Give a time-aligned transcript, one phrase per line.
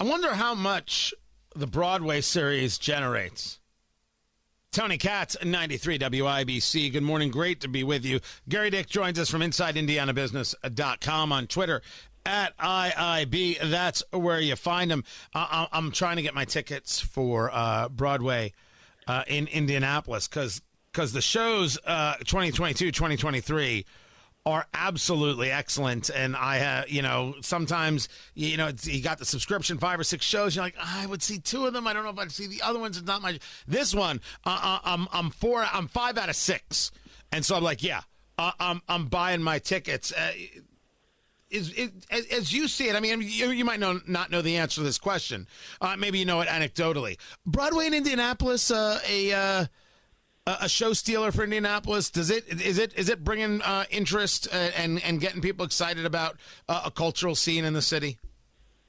[0.00, 1.12] I wonder how much
[1.54, 3.60] the Broadway series generates.
[4.72, 6.90] Tony Katz, 93 WIBC.
[6.90, 7.30] Good morning.
[7.30, 8.20] Great to be with you.
[8.48, 11.82] Gerry Dick joins us from InsideIndianaBusiness.com on Twitter
[12.24, 13.70] at IIB.
[13.70, 15.04] That's where you find him.
[15.34, 18.54] Uh, I'm trying to get my tickets for uh, Broadway
[19.06, 20.62] uh, in Indianapolis because
[20.92, 23.84] because the shows uh, 2022, 2023
[24.46, 26.08] are absolutely excellent.
[26.08, 30.24] And I have, you know, sometimes, you know, you got the subscription, five or six
[30.24, 30.56] shows.
[30.56, 31.86] You're like, I would see two of them.
[31.86, 32.96] I don't know if I'd see the other ones.
[32.96, 36.90] It's not my, this one, uh, uh, I'm, I'm four, I'm five out of six.
[37.32, 38.00] And so I'm like, yeah,
[38.38, 40.12] uh, I'm, I'm buying my tickets.
[40.12, 40.32] Uh,
[41.50, 41.90] is, is,
[42.30, 44.82] as you see it, I mean, you, you might know, not know the answer to
[44.84, 45.48] this question.
[45.80, 47.18] Uh, maybe you know it anecdotally.
[47.44, 49.66] Broadway in Indianapolis, uh,
[50.60, 52.10] a, uh, show stealer for Indianapolis?
[52.10, 56.04] Does it is it is it bringing uh, interest uh, and and getting people excited
[56.04, 56.36] about
[56.68, 58.18] uh, a cultural scene in the city?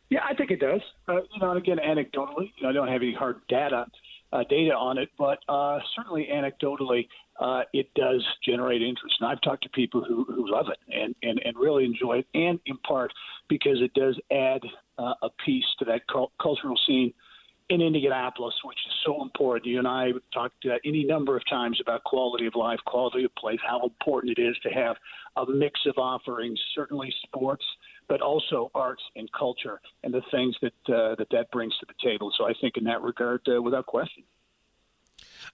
[0.09, 0.81] Yeah, I think it does.
[1.07, 3.85] Uh, you know, again, anecdotally, you know, I don't have any hard data
[4.33, 7.07] uh, data on it, but uh, certainly anecdotally,
[7.73, 9.15] it does generate interest.
[9.19, 12.27] And I've talked to people who, who love it and, and, and really enjoy it,
[12.33, 13.11] and in part
[13.49, 14.61] because it does add
[14.99, 16.01] a piece to that
[16.39, 17.13] cultural scene
[17.69, 19.65] in Indianapolis, which so important.
[19.65, 23.23] You and I have talked uh, any number of times about quality of life, quality
[23.23, 24.95] of place, how important it is to have
[25.37, 27.65] a mix of offerings, certainly sports,
[28.07, 32.09] but also arts and culture, and the things that uh, that that brings to the
[32.09, 32.31] table.
[32.37, 34.23] So I think in that regard, uh, without question.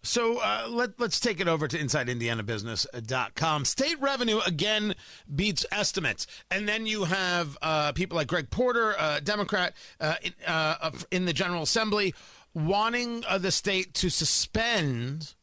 [0.02, 3.66] So uh, let, let's take it over to InsideIndianaBusiness.com.
[3.66, 4.95] State revenue again
[5.34, 6.28] beats estimates.
[6.52, 11.26] And then you have uh, people like Greg Porter, uh, Democrat uh, in, uh, in,
[11.26, 12.14] the General Assembly,
[12.58, 15.36] wanting uh, the state to suspend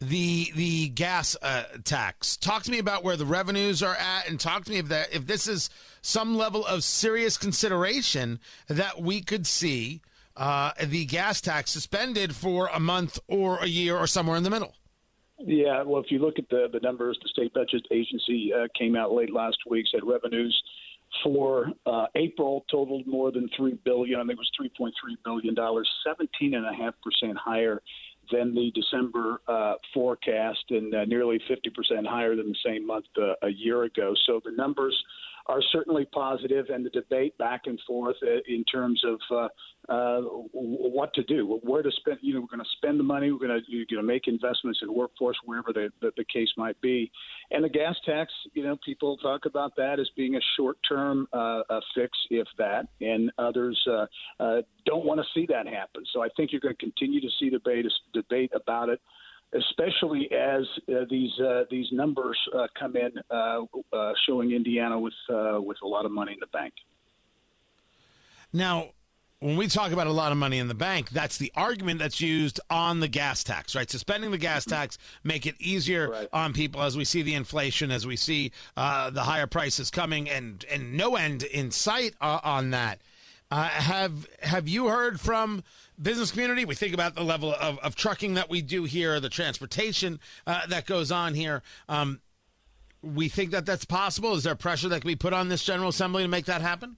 [0.00, 1.36] the the gas
[1.84, 2.36] tax.
[2.36, 5.14] Talk to me about where the revenues are at, and talk to me if that
[5.14, 5.70] if this is
[6.02, 10.02] some level of serious consideration that we could see
[10.36, 14.50] uh, the gas tax suspended for a month or a year or somewhere in the
[14.50, 14.74] middle.
[15.38, 18.96] Yeah, well, if you look at the, the numbers, the state budget agency uh, came
[18.96, 20.62] out late last week, said revenues
[21.22, 24.20] for uh, April totaled more than three billion.
[24.20, 27.80] I think it was three point three billion dollars, seventeen and a half percent higher
[28.32, 33.06] than the December uh, forecast, and uh, nearly fifty percent higher than the same month
[33.18, 34.14] uh, a year ago.
[34.26, 34.96] So the numbers
[35.46, 38.16] are certainly positive, and the debate back and forth
[38.48, 40.20] in terms of uh, uh,
[40.52, 42.18] what to do, where to spend.
[42.22, 43.30] You know, we're going to spend the money.
[43.30, 46.80] We're going to you know make investments in workforce wherever the, the, the case might
[46.80, 47.10] be.
[47.50, 51.62] And the gas tax, you know, people talk about that as being a short-term uh,
[51.68, 54.06] a fix, if that, and others uh,
[54.40, 56.04] uh, don't want to see that happen.
[56.12, 59.00] So I think you're going to continue to see debate debate about it
[59.54, 65.14] especially as uh, these uh, these numbers uh, come in uh, uh, showing Indiana with
[65.30, 66.74] uh, with a lot of money in the bank.
[68.52, 68.90] Now,
[69.40, 72.20] when we talk about a lot of money in the bank, that's the argument that's
[72.20, 73.90] used on the gas tax, right?
[73.90, 76.28] Suspending the gas tax make it easier right.
[76.32, 80.64] on people as we see the inflation, as we see the higher prices coming, and
[80.70, 83.00] and no end in sight on that.
[83.62, 85.62] Have have you heard from
[86.00, 86.64] business community.
[86.64, 90.66] We think about the level of, of trucking that we do here, the transportation uh,
[90.66, 91.62] that goes on here.
[91.88, 92.20] Um,
[93.02, 94.34] we think that that's possible.
[94.34, 96.96] Is there pressure that can be put on this General Assembly to make that happen?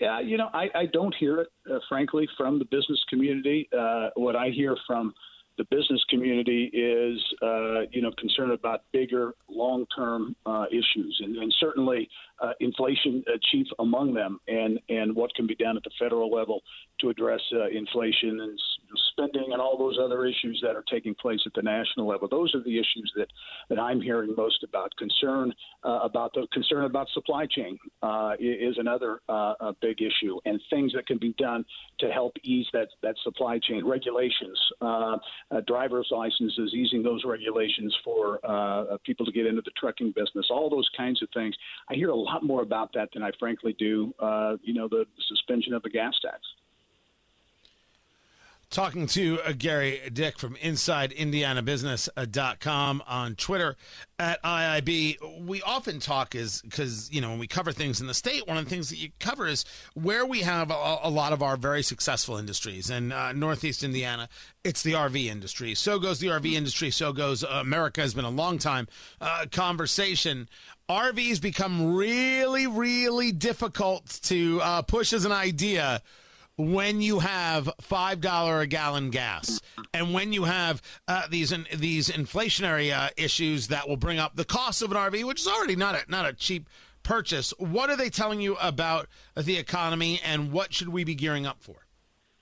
[0.00, 3.68] Yeah, you know, I, I don't hear it, uh, frankly, from the business community.
[3.76, 5.14] Uh, what I hear from
[5.58, 11.54] the business community is, uh, you know, concerned about bigger, long-term uh, issues, and, and
[11.58, 12.08] certainly
[12.42, 16.30] uh, inflation uh, chief among them, and and what can be done at the federal
[16.30, 16.62] level
[17.00, 18.60] to address uh, inflation and
[19.12, 22.28] spending and all those other issues that are taking place at the national level.
[22.28, 23.28] Those are the issues that,
[23.68, 24.94] that I'm hearing most about.
[24.96, 25.52] Concern
[25.84, 30.92] uh, about the concern about supply chain uh, is another uh, big issue, and things
[30.94, 31.64] that can be done
[32.00, 33.84] to help ease that that supply chain.
[33.84, 35.16] Regulations, uh,
[35.50, 40.46] uh, driver's licenses, easing those regulations for uh, people to get into the trucking business.
[40.50, 41.54] All those kinds of things.
[41.90, 44.12] I hear a lot more about that than I frankly do.
[44.62, 46.40] you know, the suspension of the gas tax.
[48.68, 53.76] Talking to uh, Gerry Dick from InsideIndianaBusiness.com on Twitter
[54.18, 55.46] at IIB.
[55.46, 58.56] We often talk is because, you know, when we cover things in the state, one
[58.56, 59.64] of the things that you cover is
[59.94, 62.90] where we have a, a lot of our very successful industries.
[62.90, 64.28] In uh, Northeast Indiana,
[64.64, 65.76] it's the RV industry.
[65.76, 66.90] So goes the RV industry.
[66.90, 68.88] So goes America has been a long time
[69.20, 70.48] uh, conversation.
[70.90, 76.02] RVs become really, really difficult to uh, push as an idea
[76.56, 79.60] when you have five dollar a gallon gas,
[79.92, 84.36] and when you have uh, these in, these inflationary uh, issues that will bring up
[84.36, 86.68] the cost of an RV, which is already not a not a cheap
[87.02, 87.52] purchase.
[87.58, 91.58] What are they telling you about the economy, and what should we be gearing up
[91.60, 91.85] for?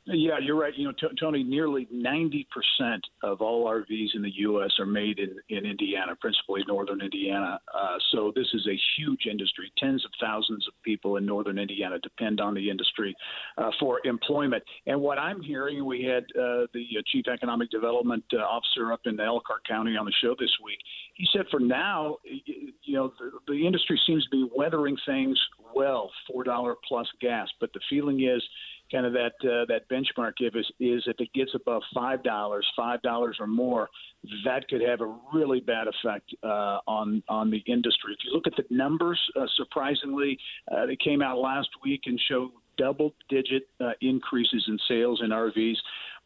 [0.06, 0.76] Yeah, you're right.
[0.76, 2.44] You know, t- Tony, nearly 90%
[3.22, 4.70] of all RVs in the U.S.
[4.78, 7.58] are made in, in Indiana, principally northern Indiana.
[7.74, 9.72] Uh, so this is a huge industry.
[9.78, 13.16] Tens of thousands of people in northern Indiana depend on the industry
[13.56, 14.62] uh, for employment.
[14.86, 19.00] And what I'm hearing, we had uh, the uh, chief economic development uh, officer up
[19.06, 20.78] in Elkhart County on the show this week.
[21.14, 25.40] He said for now, you know, the, the industry seems to be weathering things
[25.74, 27.48] well, $4 plus gas.
[27.60, 28.42] But the feeling is,
[28.90, 32.66] kind of that uh, that benchmark if is, is if it gets above five dollars,
[32.76, 33.88] five dollars or more,
[34.44, 38.12] that could have a really bad effect uh, on on the industry.
[38.12, 40.38] If you look at the numbers, uh, surprisingly,
[40.70, 45.30] uh, they came out last week and showed double digit uh, increases in sales in
[45.30, 45.76] RVs.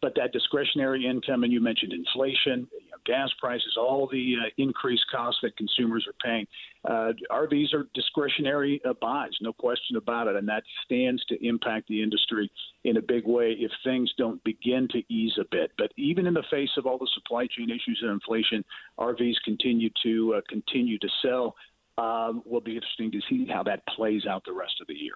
[0.00, 2.68] But that discretionary income, and you mentioned inflation,
[3.08, 6.46] gas prices, all the uh, increased costs that consumers are paying.
[6.84, 11.88] Uh, RVs are discretionary uh, buys, no question about it, and that stands to impact
[11.88, 12.50] the industry
[12.84, 15.72] in a big way if things don't begin to ease a bit.
[15.78, 18.62] But even in the face of all the supply chain issues and inflation,
[19.00, 21.56] RVs continue to uh, continue to sell.
[21.96, 25.14] Um, will be interesting to see how that plays out the rest of the year.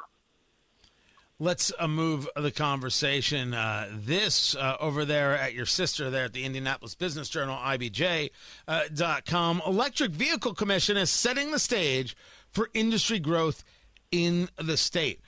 [1.42, 3.52] Let's uh, move the conversation.
[3.52, 8.30] Uh, this uh, over there at your sister there at the Indianapolis Business Journal, IBJ.com.
[9.60, 12.16] Uh, Electric Vehicle Commission is setting the stage
[12.52, 13.64] for industry growth
[14.12, 15.20] in the state.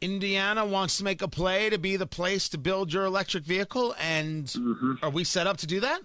[0.00, 3.92] Indiana wants to make a play to be the place to build your electric vehicle,
[4.00, 4.92] and mm-hmm.
[5.02, 6.00] are we set up to do that?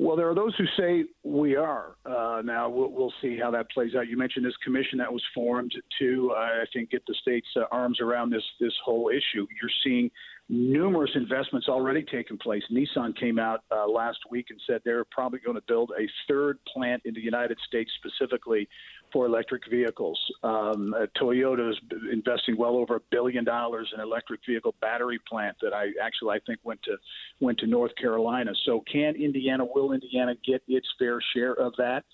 [0.00, 1.96] Well, there are those who say we are.
[2.06, 4.06] Uh, now we'll, we'll, see how that plays out.
[4.06, 7.64] You mentioned this commission that was formed to, uh, I think, get the state's uh,
[7.72, 9.46] arms around this this whole issue.
[9.60, 10.08] You're seeing
[10.48, 12.62] numerous investments already taking place.
[12.72, 16.58] Nissan came out uh, last week and said they're probably going to build a third
[16.72, 18.68] plant in the United States specifically
[19.12, 20.18] for electric vehicles.
[20.42, 21.76] Um, uh, Toyota is
[22.12, 26.38] investing well over a billion dollars in electric vehicle battery plant that I actually I
[26.46, 26.96] think went to
[27.40, 28.52] went to North Carolina.
[28.64, 32.04] So can Indiana will Indiana get its fair share of that?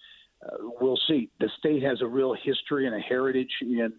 [0.44, 1.30] Uh, we'll see.
[1.40, 3.92] The state has a real history and a heritage in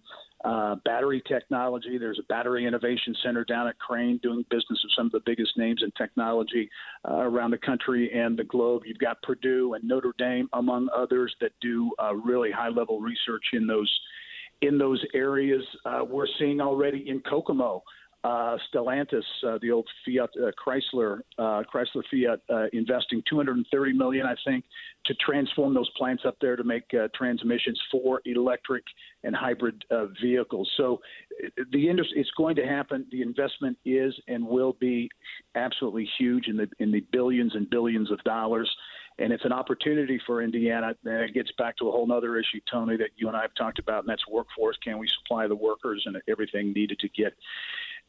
[0.45, 1.97] uh, battery technology.
[1.97, 5.57] There's a battery innovation center down at Crane doing business with some of the biggest
[5.57, 6.69] names in technology
[7.09, 8.83] uh, around the country and the globe.
[8.85, 13.43] You've got Purdue and Notre Dame, among others, that do uh, really high level research
[13.53, 13.91] in those
[14.61, 15.63] in those areas.
[15.83, 17.83] Uh, we're seeing already in Kokomo
[18.25, 24.25] uh, Stellantis, uh, the old Fiat uh, Chrysler, uh, Chrysler Fiat, uh, investing 230 million,
[24.25, 24.65] I think,
[25.05, 28.83] to transform those plants up there to make uh, transmissions for electric
[29.23, 29.85] and hybrid
[30.19, 30.71] vehicles.
[30.75, 31.01] So
[31.71, 33.05] the industry, it's going to happen.
[33.11, 35.07] The investment is and will be
[35.53, 38.69] absolutely huge in the in the billions and billions of dollars.
[39.17, 40.93] And it's an opportunity for Indiana.
[41.05, 43.55] And it gets back to a whole other issue, Tony, that you and I have
[43.55, 44.77] talked about, and that's workforce.
[44.83, 47.33] Can we supply the workers and everything needed to get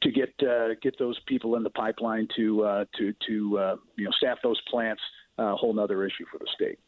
[0.02, 4.04] to get uh, get those people in the pipeline to uh, to to uh, you
[4.04, 5.02] know staff those plants.
[5.38, 6.78] A whole other issue for the state.